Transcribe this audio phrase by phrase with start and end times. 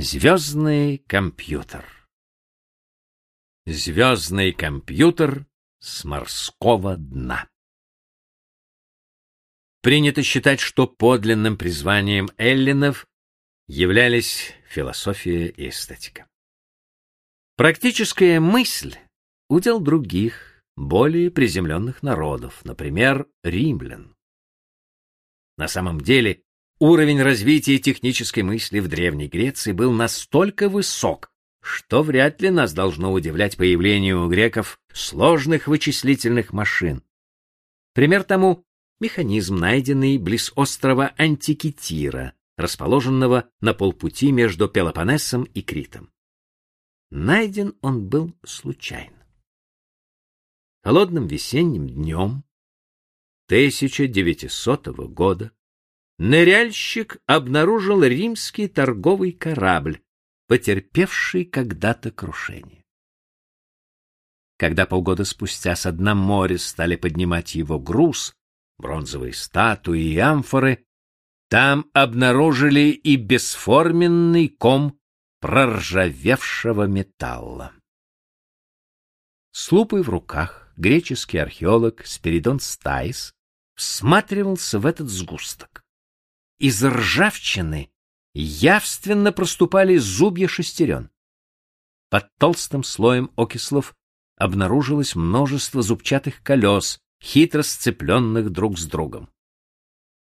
[0.00, 1.84] Звездный компьютер.
[3.66, 5.44] Звездный компьютер
[5.80, 7.48] с морского дна.
[9.82, 13.08] Принято считать, что подлинным призванием эллинов
[13.66, 16.28] являлись философия и эстетика.
[17.56, 18.94] Практическая мысль—
[19.48, 24.14] удел других, более приземленных народов, например, римлян.
[25.56, 26.44] На самом деле,
[26.80, 33.12] Уровень развития технической мысли в Древней Греции был настолько высок, что вряд ли нас должно
[33.12, 37.02] удивлять появление у греков сложных вычислительных машин.
[37.94, 38.64] Пример тому
[39.00, 46.12] механизм, найденный близ острова Антикитира, расположенного на полпути между Пелопоннесом и Критом.
[47.10, 49.26] Найден он был случайно.
[50.84, 52.44] Холодным весенним днем
[53.48, 55.50] 1900 года
[56.18, 60.00] ныряльщик обнаружил римский торговый корабль,
[60.46, 62.84] потерпевший когда-то крушение.
[64.56, 68.34] Когда полгода спустя с дна моря стали поднимать его груз,
[68.78, 70.84] бронзовые статуи и амфоры,
[71.48, 74.98] там обнаружили и бесформенный ком
[75.40, 77.72] проржавевшего металла.
[79.52, 83.32] С лупой в руках греческий археолог Спиридон Стаис
[83.76, 85.84] всматривался в этот сгусток.
[86.58, 87.90] Из ржавчины
[88.34, 91.10] явственно проступали зубья шестерен.
[92.10, 93.94] Под толстым слоем окислов
[94.36, 99.28] обнаружилось множество зубчатых колес, хитро сцепленных друг с другом.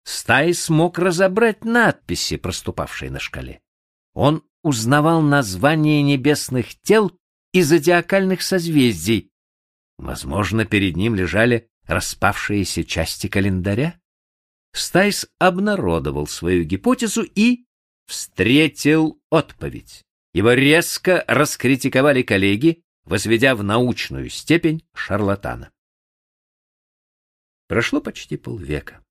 [0.04, 3.60] Стай смог разобрать надписи, проступавшие на шкале.
[4.14, 7.12] Он узнавал названия небесных тел
[7.52, 9.30] и зодиакальных созвездий.
[9.98, 13.99] Возможно, перед ним лежали распавшиеся части календаря?
[14.72, 17.66] Стайс обнародовал свою гипотезу и
[18.06, 20.04] встретил отповедь.
[20.32, 25.72] Его резко раскритиковали коллеги, возведя в научную степень шарлатана.
[27.66, 29.04] Прошло почти полвека,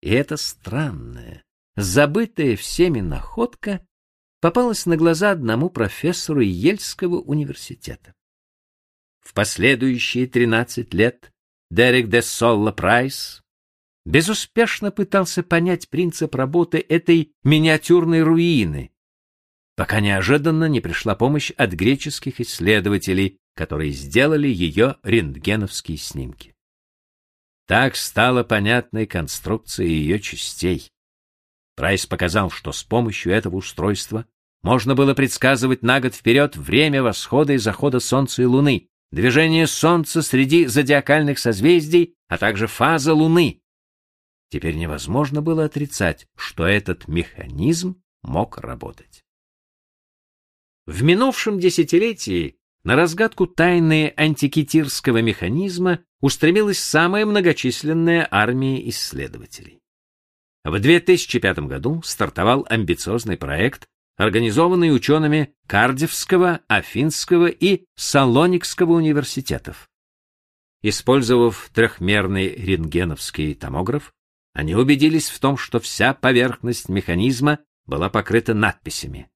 [0.00, 1.44] и эта странная,
[1.76, 3.86] забытая всеми находка
[4.40, 8.14] попалась на глаза одному профессору Ельского университета.
[9.20, 11.32] В последующие 13 лет
[11.70, 13.42] Дерек де Солла Прайс
[14.04, 18.90] безуспешно пытался понять принцип работы этой миниатюрной руины,
[19.76, 26.54] пока неожиданно не пришла помощь от греческих исследователей, которые сделали ее рентгеновские снимки.
[27.66, 30.90] Так стала понятной конструкция ее частей.
[31.76, 34.26] Прайс показал, что с помощью этого устройства
[34.62, 40.20] можно было предсказывать на год вперед время восхода и захода Солнца и Луны, движение Солнца
[40.20, 43.59] среди зодиакальных созвездий, а также фаза Луны,
[44.50, 49.24] Теперь невозможно было отрицать, что этот механизм мог работать.
[50.86, 59.80] В минувшем десятилетии на разгадку тайны антикитирского механизма устремилась самая многочисленная армия исследователей.
[60.64, 63.86] В 2005 году стартовал амбициозный проект,
[64.16, 69.88] организованный учеными Кардивского, Афинского и Салоникского университетов.
[70.82, 74.12] Использовав трехмерный рентгеновский томограф,
[74.52, 79.30] они убедились в том, что вся поверхность механизма была покрыта надписями.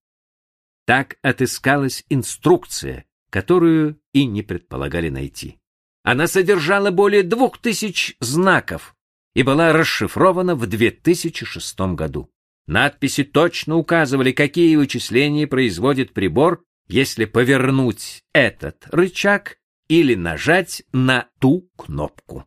[0.87, 5.59] Так отыскалась инструкция, которую и не предполагали найти.
[6.03, 8.95] Она содержала более двух тысяч знаков
[9.35, 12.31] и была расшифрована в 2006 году.
[12.67, 19.59] Надписи точно указывали, какие вычисления производит прибор, если повернуть этот рычаг
[19.89, 22.47] или нажать на ту кнопку.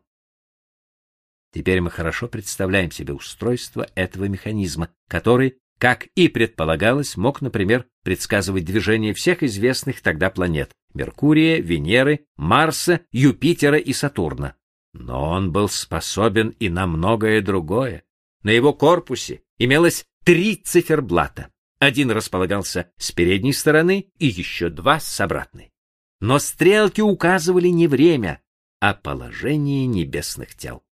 [1.58, 8.64] Теперь мы хорошо представляем себе устройство этого механизма, который, как и предполагалось, мог, например, предсказывать
[8.64, 14.54] движение всех известных тогда планет— Меркурия, Венеры, Марса, Юпитера и Сатурна.
[14.92, 18.04] Но он был способен и на многое другое.
[18.44, 21.48] На его корпусе имелось три циферблата.
[21.80, 25.72] Один располагался с передней стороны и еще два с обратной.
[26.20, 28.40] Но стрелки указывали не время,
[28.78, 30.84] а положение небесных тел.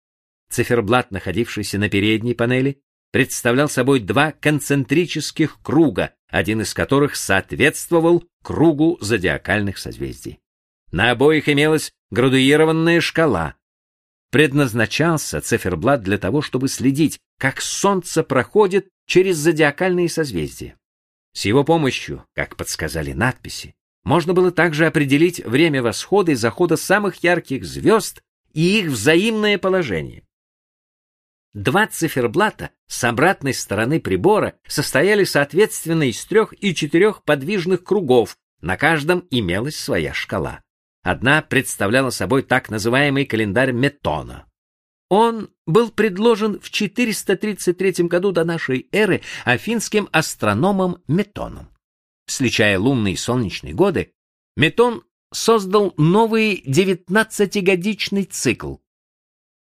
[0.50, 2.82] Циферблат, находившийся на передней панели,
[3.12, 10.40] представлял собой два концентрических круга, один из которых соответствовал кругу зодиакальных созвездий.
[10.92, 13.56] На обоих имелась градуированная шкала.
[14.32, 20.78] Предназначался циферблат для того, чтобы следить, как Солнце проходит через зодиакальные созвездия.
[21.34, 27.24] С его помощью, как подсказали надписи, можно было также определить время восхода и захода самых
[27.24, 28.22] ярких звезд
[28.54, 30.25] и их взаимное положение.
[31.56, 38.76] Два циферблата с обратной стороны прибора состояли соответственно из трех и четырех подвижных кругов, на
[38.76, 40.62] каждом имелась своя шкала.
[41.02, 44.52] Одна представляла собой так называемый календарь Метона.
[45.10, 51.70] Он был предложен в 433 году до нашей эры афинским астрономом Метоном.
[52.28, 54.12] Сличая лунные и солнечные годы,
[54.58, 58.76] Метон создал новый девятнадцатигодичный цикл,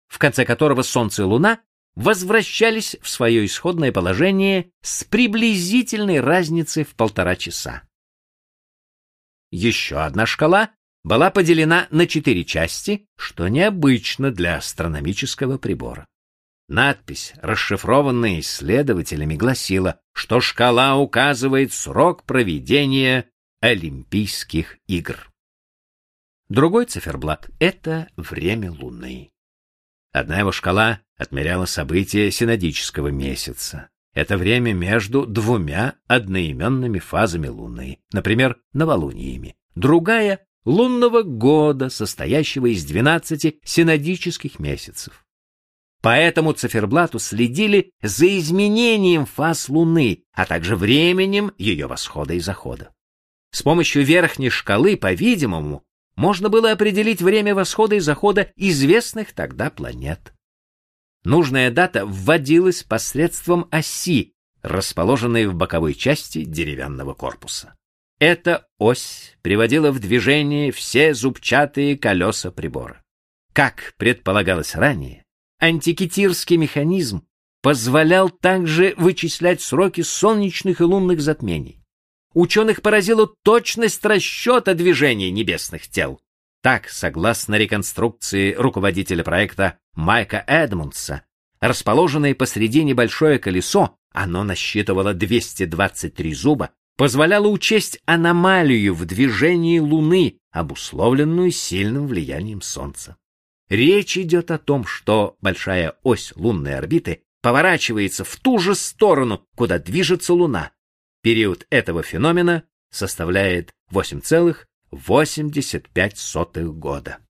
[0.06, 1.60] в конце которого Солнце и Луна
[1.98, 7.82] возвращались в свое исходное положение с приблизительной разницей в полтора часа.
[9.50, 10.70] Еще одна шкала
[11.02, 16.06] была поделена на четыре части, что необычно для астрономического прибора.
[16.68, 23.28] Надпись, расшифрованная исследователями, гласила, что шкала указывает срок проведения
[23.60, 25.32] Олимпийских игр.
[26.48, 29.32] Другой циферблат— это время Луны.
[30.12, 33.90] Одна его шкала отмеряла события синодического месяца.
[34.14, 39.56] Это время между двумя одноименными фазами Луны, например, новолуниями.
[39.74, 45.24] Другая— лунного года, состоящего из 12 синодических месяцев.
[46.00, 52.92] По этому циферблату следили за изменением фаз Луны, а также временем ее восхода и захода.
[53.50, 55.84] С помощью верхней шкалы, по-видимому,
[56.18, 60.34] можно было определить время восхода и захода известных тогда планет.
[61.22, 64.32] Нужная дата вводилась посредством оси,
[64.62, 67.76] расположенной в боковой части деревянного корпуса.
[68.18, 73.00] Эта ось приводила в движение все зубчатые колеса прибора.
[73.52, 75.22] Как предполагалось ранее,
[75.60, 77.28] антикитирский механизм
[77.62, 81.77] позволял также вычислять сроки солнечных и лунных затмений.
[82.38, 86.20] Ученых поразила точность расчета движения небесных тел.
[86.62, 91.24] Так, согласно реконструкции руководителя проекта Майка Эдмундса,
[91.58, 101.50] расположенное посредине большое колесо, оно насчитывало 223 зуба, позволяло учесть аномалию в движении Луны, обусловленную
[101.50, 103.16] сильным влиянием Солнца.
[103.68, 109.80] Речь идет о том, что большая ось лунной орбиты поворачивается в ту же сторону, куда
[109.80, 110.70] движется Луна.
[111.22, 117.20] Период этого феномена составляет 8,85 года.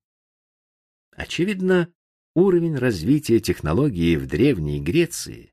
[1.12, 1.92] Очевидно,
[2.34, 5.52] уровень развития технологии в Древней Греции,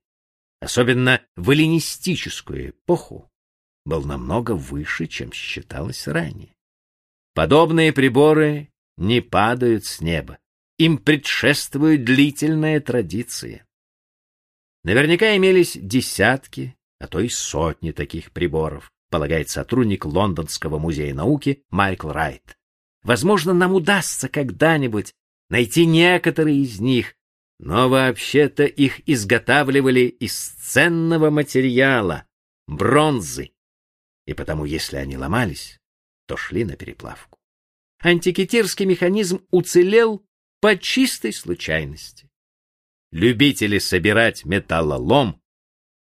[0.60, 3.32] особенно в эллинистическую эпоху,
[3.86, 6.54] был намного выше, чем считалось ранее.
[7.34, 10.40] Подобные приборы не падают с неба.
[10.78, 13.66] Им предшествует длительная традиция.
[14.84, 16.76] Наверняка имелись десятки,
[17.06, 22.58] а то и сотни таких приборов, полагает сотрудник Лондонского музея науки Майкл Райт.
[23.04, 25.14] Возможно, нам удастся когда-нибудь
[25.52, 27.14] найти некоторые из них,
[27.60, 32.26] но вообще-то их изготавливали из ценного материала
[32.66, 33.52] бронзы,
[34.26, 35.80] и потому, если они ломались,
[36.26, 37.38] то шли на переплавку.
[38.00, 40.26] Антикитирский механизм уцелел
[40.60, 42.32] по чистой случайности.
[43.12, 45.40] Любители собирать металлолом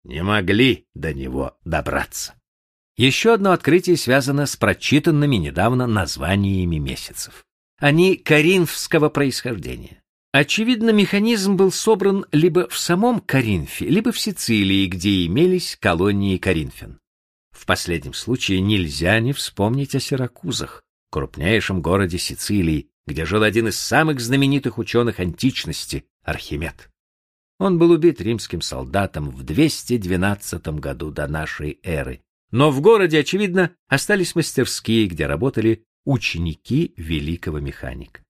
[0.04, 2.34] не могли до него добраться.
[2.96, 7.46] Еще одно открытие связано с прочитанными недавно названиями месяцев.
[7.78, 10.02] Они коринфского происхождения.
[10.32, 17.00] Очевидно, механизм был собран либо в самом Коринфе, либо в Сицилии, где имелись колонии коринфян.
[17.50, 23.78] В последнем случае нельзя не вспомнить о Сиракузах, крупнейшем городе Сицилии, где жил один из
[23.80, 26.89] самых знаменитых ученых античности Архимед.
[27.60, 32.22] Он был убит римским солдатом в 212 году до нашей эры.
[32.50, 38.24] Но в городе, очевидно, остались мастерские, где работали ученики великого механика.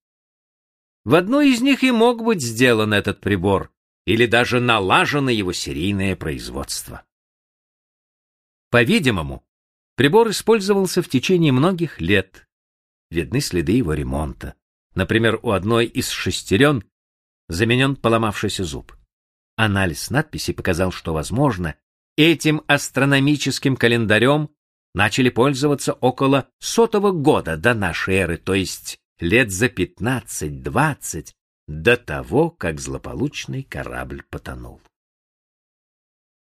[1.05, 3.73] В одной из них и мог быть сделан этот прибор,
[4.05, 7.05] или даже налажено его серийное производство.
[8.69, 9.45] По-видимому,
[9.95, 12.49] прибор использовался в течение многих лет.
[13.11, 14.57] Видны следы его ремонта.
[14.97, 16.83] Например, у одной из шестерен
[17.47, 18.97] заменен поломавшийся зуб.
[19.63, 21.75] Анализ надписи показал, что, возможно,
[22.17, 24.49] этим астрономическим календарем
[24.95, 31.35] начали пользоваться около сотого года до нашей эры, то есть лет за пятнадцать-двадцать
[31.69, 34.81] до того, как злополучный корабль потонул.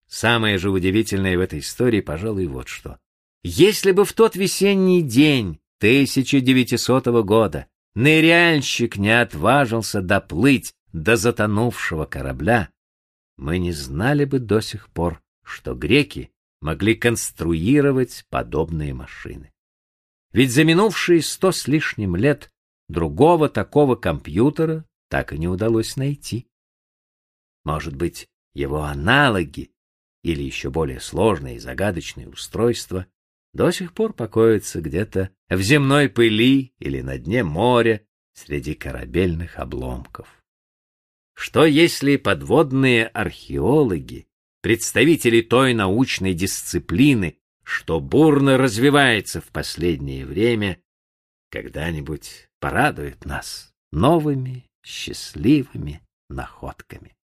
[0.08, 2.98] Самое же удивительное в этой истории, пожалуй, вот что.
[3.42, 12.70] Если бы в тот весенний день 1900 года ныряльщик не отважился доплыть до затонувшего корабля,
[13.40, 16.30] мы не знали бы до сих пор, что греки
[16.60, 19.50] могли конструировать подобные машины.
[20.32, 22.52] Ведь за минувшие сто с лишним лет
[22.88, 26.46] другого такого компьютера так и не удалось найти.
[27.64, 29.72] Может быть, его аналоги
[30.22, 33.06] или еще более сложные и загадочные устройства
[33.54, 40.39] до сих пор покоятся где-то в земной пыли или на дне моря среди корабельных обломков.
[41.34, 44.26] Что если подводные археологи,
[44.62, 50.80] представители той научной дисциплины, что бурно развивается в последнее время,
[51.50, 57.16] когда-нибудь порадуют нас новыми счастливыми находками?